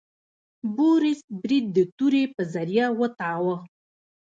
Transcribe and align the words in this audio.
بوریس 0.75 1.21
برید 1.41 1.65
د 1.75 1.77
تورې 1.97 2.23
په 2.35 2.41
ذریعه 2.53 2.87
وتاوه. 2.99 3.55